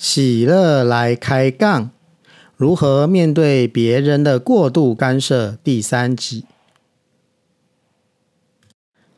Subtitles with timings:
[0.00, 1.90] 喜乐来开杠，
[2.56, 5.58] 如何面对别人的过度干涉？
[5.62, 6.46] 第三集。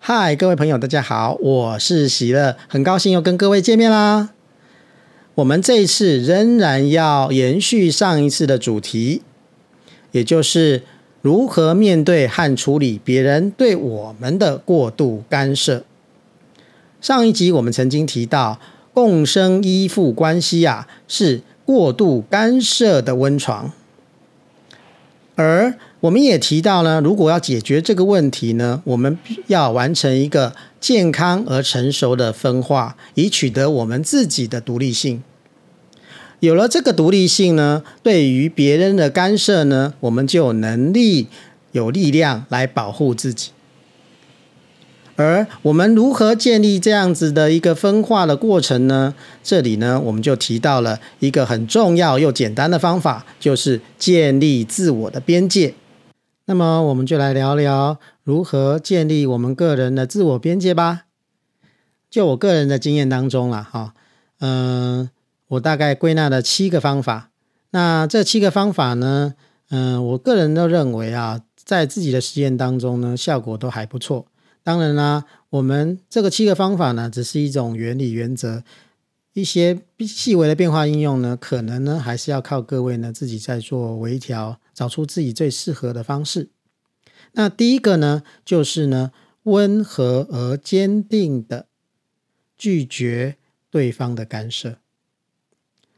[0.00, 4.30] 嗨，各位朋友，大家好，我是喜乐，很高兴又跟各位见面啦。
[5.36, 9.22] 我们这一次仍然要延续上一次的主题，
[10.10, 10.82] 也就是
[11.20, 15.84] 如何面对和处理别人对我们的过度干涉。
[17.00, 18.58] 上一集我们曾经提到。
[18.92, 23.72] 共生依附关系啊，是过度干涉的温床。
[25.34, 35.22] 而我们也提到呢，如果要解决这个问题呢，我们要完成一个健康而成熟的分化，以取得我们自己的独立性。
[36.40, 41.28] 有了这个独立性呢，对于别人的干涉呢，我们就有能力、
[41.70, 43.50] 有力量来保护自己。
[45.22, 49.14] 而我们如何建立这样子的一个分化的过程呢？
[49.42, 55.74] 这里呢，我们就提到了一个很重要又简单的方法，就是建立自我的边界。
[56.46, 61.02] 那么，我们就来聊聊如何建立我们个人的自我边界吧。
[62.10, 63.94] 就我个人的经验当中啦，哈，
[64.40, 65.08] 嗯，
[65.48, 67.30] 我大概归纳了七个方法。
[67.70, 69.34] 那这七个方法呢，
[69.70, 74.26] 嗯，我个人都认为啊，在自己的实验当中呢，效果都还不错。
[74.64, 78.62] 当然啦，我们这个七个方法呢，只是一种原理原则，
[79.32, 86.50] 一些细微的变化应用呢，可能呢还是要靠各位呢自己在做微调，找出自己最适合的方式。
[87.32, 89.10] 那第一个呢，就是呢
[89.44, 91.66] 温和而坚定的
[92.56, 93.36] 拒绝
[93.70, 94.78] 对方的干涉。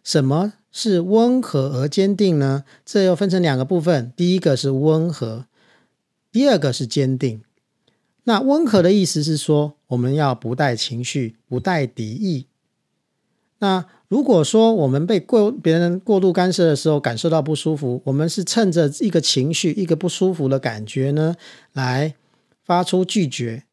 [0.03, 2.65] 什么是温和而坚定呢？
[2.85, 5.47] 这又分成两个部分，第一个是温和，
[6.31, 7.43] 第二个是坚定。
[8.25, 12.47] 那温和的意思是说，我们要不带情绪，不带敌意。
[13.59, 21.37] 那如果说我们被过别人过度干涉的时候，感受到不舒服，我们是趁着一个情绪、一个不舒服的感觉呢，
[21.73, 22.15] 来
[22.65, 23.65] 发出拒绝。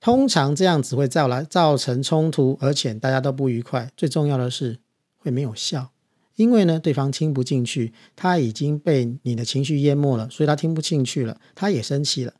[0.00, 3.90] 通常这样子会造来造成冲突，而且大家都不愉快。
[3.96, 4.78] 最重要的是
[5.16, 5.90] 会没有效，
[6.36, 12.34] 因为呢，对方听不进去，他已经被你的情绪淹没了，所以他听不进去了，他也生气了。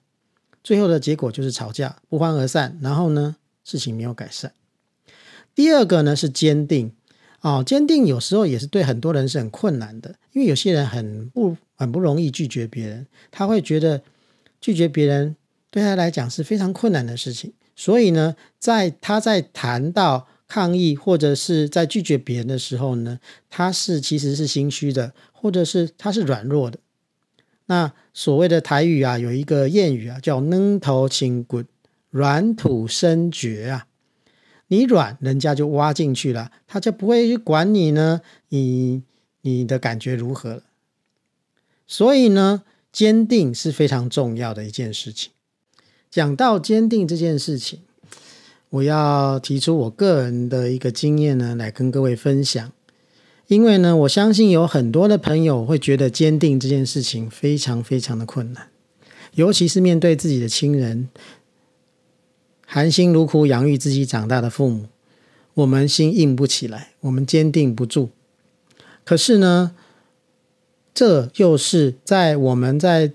[0.62, 2.78] 最后的结果就是吵架，不欢而散。
[2.80, 4.52] 然后呢，事情没有改善。
[5.54, 6.92] 第二个呢是坚定
[7.40, 14.02] 哦，坚定有时候也是对很多人是很困难的，因为有些人很不很不容易拒绝别人，他会觉得
[14.60, 15.36] 拒绝别人
[15.70, 17.52] 对他来讲是非常困难的事情。
[17.74, 26.78] 所以呢，在他在谈到抗议或者是在拒绝别人的时候呢，他是其实是心虚的，或者是他是软弱的。
[27.68, 31.62] 那所谓的台语啊，有一个谚语啊，叫“愣头青骨，
[32.10, 33.86] 软土生绝”啊。
[34.70, 38.20] 你软，人家就挖进去了，他就不会去管你呢，
[38.50, 39.02] 你
[39.40, 40.62] 你的感觉如何了。
[41.86, 45.32] 所以呢，坚定是非常重要的一件事情。
[46.10, 47.80] 讲到坚定这件事情，
[48.70, 52.72] 我要提出我个人的一个经验呢，来跟各位分享。
[53.48, 58.68] 因为呢，我相信有很多的朋友会觉得坚定这件事情非常非常的困难，
[59.34, 61.08] 尤其是面对自己的亲人，
[62.66, 64.84] 含辛茹苦养育自己长大的父母，
[65.54, 68.10] 我们心硬不起来，我们坚定不住。
[69.02, 69.74] 可是呢，
[70.92, 73.12] 这又是在我们在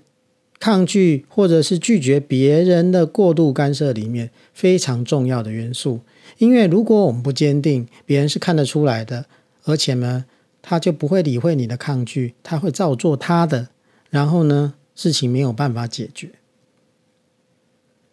[0.58, 6.00] 抗拒或者是拒绝别人的过度干涉里面非常重要的元素。
[6.38, 9.26] 因为如果我们不坚定，别人是看得出来的。
[9.64, 10.24] 而且呢，
[10.62, 13.68] 他就不会理会你的抗拒，他会照做他的，
[14.10, 16.32] 然后呢，事情没有办法解决。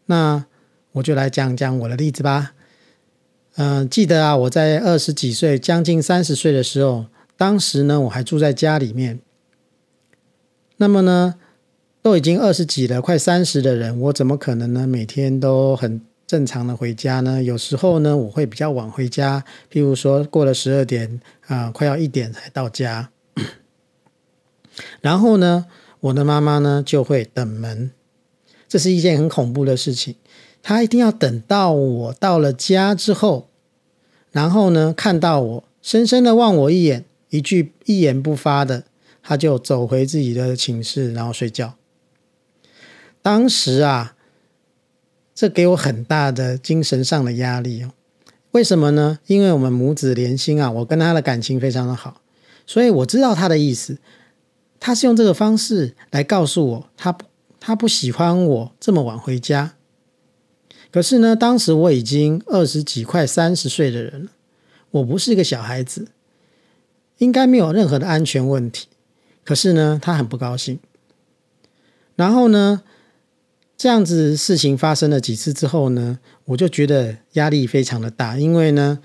[0.06, 0.46] 那
[0.94, 2.54] 我就来讲讲我的例子吧。
[3.56, 9.20] 嗯、记得啊，我在二十几岁，将近三十岁的时候，当时呢，我还住在家里面。
[10.78, 11.36] 那么呢，
[12.02, 14.88] 都已经二十几了，快三十的人，我怎么可能呢？
[14.88, 16.02] 每天都很。
[16.32, 23.10] 正常的回家呢，有时候呢，我会比较晚回家，譬如说过了十二点啊、快要一点才到家。
[25.02, 25.66] 然后呢，
[26.00, 27.92] 我的妈妈呢就会等门，
[28.70, 30.16] 这是一件很恐怖的事情。
[30.64, 33.50] 她一定要等到我到了家之后，
[34.32, 38.86] 然后呢看到我，深深的望我一眼，一句一言不发的，
[39.22, 41.74] 她就走回自己的寝室，然后睡觉。
[43.22, 44.16] 当时啊。
[45.34, 47.92] 这给我很大的精神上的压力哦。
[48.52, 49.20] 为什么呢？
[49.28, 52.22] 因为我们母子连心啊，我跟他的感情非常的好，
[52.66, 53.98] 所以我知道他的意思。
[54.80, 57.16] 他是用这个方式来告诉我，他
[57.60, 59.76] 他不喜欢我这么晚回家。
[60.92, 64.32] 可是呢，当时我已经二十几、快三十岁的人了，
[64.90, 66.08] 我不是一个小孩子，
[67.20, 68.88] 应该没有任何的安全问题。
[69.46, 70.80] 可是呢，他很不高兴。
[72.16, 72.82] 然后呢，
[73.82, 79.00] 这样子事情发生了几次之后呢，我就觉得压力非常的大，因为呢，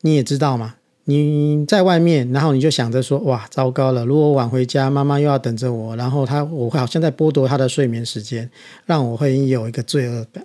[0.00, 8.50] 你也知道嘛，你在外面，然后你就想着说，哇，糟糕了，如果晚回家，妈妈又要等着我，然后他，我好像在剥夺他的睡眠时间，
[8.86, 10.42] 让我会有一个罪恶感，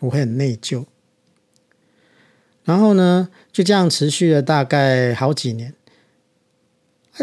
[0.00, 0.84] 我会很内疚。
[2.64, 5.72] 然后呢，就这样持续了大概好几年。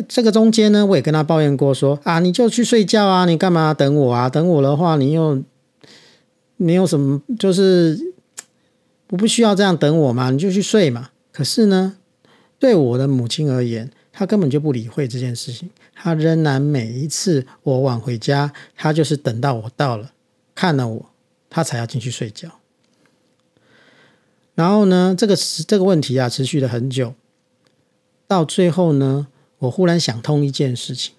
[0.07, 4.30] 这个中间呢，我也跟他抱怨过说，啊，你就去睡觉啊，你干嘛等我啊？
[4.30, 5.42] 等我的话，你又
[6.57, 8.13] 你有什么，就是
[9.09, 11.12] 我不需要这样等我嘛，你就去睡嘛。
[11.31, 11.97] 可是呢，
[12.59, 20.12] 对我的母亲而言，她根本就不理会这件事情，她仍然每一次我晚回家，她就是等到我到了，
[20.53, 21.09] 看了我，
[21.50, 22.50] 她才要进去睡觉。
[24.56, 25.36] 然后呢，这个
[25.68, 27.13] 这个问题啊，持续了很久，
[28.27, 29.27] 到最后呢。
[29.59, 31.15] 我忽然想通一件事情，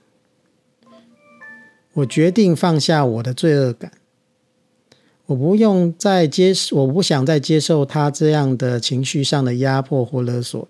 [1.95, 3.93] 我决定放下我的罪恶感，
[5.27, 10.69] 我不用再接受，我不想再接受他这样的情绪上的压迫或勒索了，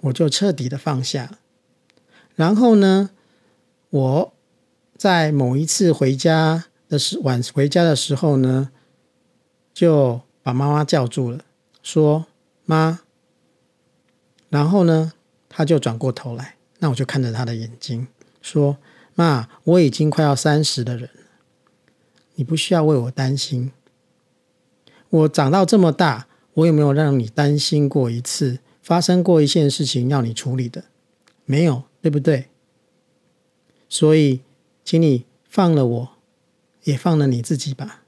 [0.00, 1.38] 我就彻底的放下。
[2.34, 3.10] 然后呢，
[3.90, 4.32] 我
[4.96, 8.70] 在某一次回家的时晚回家的时候呢，
[9.74, 11.44] 就把妈妈叫住了，
[11.82, 12.26] 说
[12.64, 13.00] ：“妈。”
[14.48, 15.12] 然后呢，
[15.48, 18.06] 他就转过头来，那我就看着他的眼睛
[18.40, 18.78] 说
[19.14, 21.20] ：“妈，我已经快要三十的人了，
[22.34, 23.72] 你不需要为我担心。
[25.08, 28.60] 我长到这么大，我有没有让你担心过一次？
[28.82, 30.84] 发生过一件事情要你处理的，
[31.44, 32.46] 没有，对不对？
[33.88, 34.42] 所以，
[34.84, 36.08] 请你放了我，
[36.84, 38.04] 也放了你自己吧。”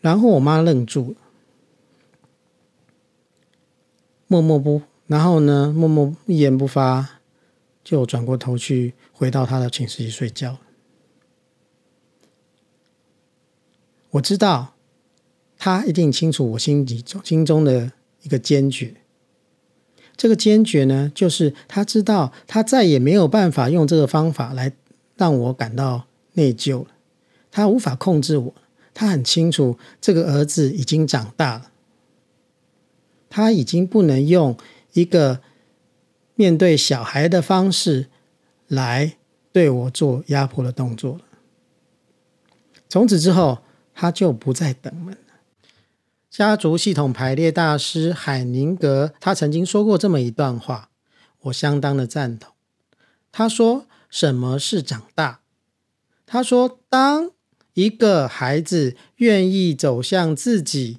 [0.00, 1.16] 然后我妈愣住了。
[4.28, 7.20] 默默不，然后呢，默默一言不发，
[7.82, 10.58] 就转过头去，回到他的寝室去睡觉。
[14.10, 14.74] 我知道，
[15.58, 17.92] 他一定清楚我心里心中的
[18.22, 18.94] 一个坚决。
[20.14, 24.72] 这个坚决呢，就是他知道他再也没有办法用这个方法来
[25.16, 26.88] 让我感到内疚了。
[27.50, 28.54] 他无法控制我，
[28.92, 31.70] 他很清楚这个儿子已经长大了。
[33.30, 34.56] 他已经不能用
[34.92, 35.40] 一个
[36.34, 38.08] 面对小孩的方式
[38.66, 39.16] 来
[39.52, 41.20] 对我做压迫的动作了。
[42.88, 43.58] 从此之后，
[43.94, 45.18] 他就不再等门了。
[46.30, 50.90] 家族系统排列大师海宁格他曾经说过这么一段话，
[51.42, 52.52] 我相当的赞同。
[53.32, 55.40] 他说：“什么是长大？”
[56.24, 57.30] 他说：“当
[57.74, 60.98] 一个孩子愿意走向自己，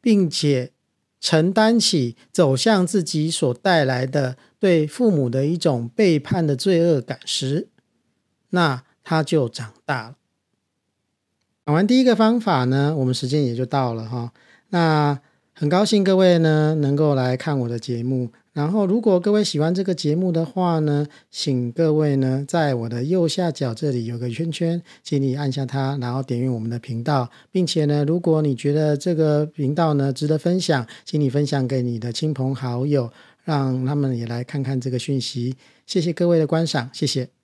[0.00, 0.72] 并且。”
[1.20, 7.68] 承担起走向自己所带来的对父母的一种背叛的罪恶感时，
[8.50, 10.14] 那他就长大了。
[11.66, 14.32] 讲完第一个方法呢，我们时间也就到了哈。
[14.70, 15.20] 那
[15.52, 18.30] 很高兴各位呢能够来看我的节目。
[18.58, 33.08] 然后，如果各位喜欢这个节目的话呢，请各位呢，在我的右下角这里有个圈圈，请你按下它，然后点阅我们的频道，并且呢，如果你觉得这个频道呢值得分享，请你分享给你的亲朋好友，
[33.44, 35.54] 让他们也来看看这个讯息。
[35.86, 37.37] 谢谢各位的观赏，谢谢。